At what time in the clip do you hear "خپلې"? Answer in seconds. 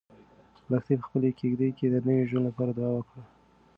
1.07-1.29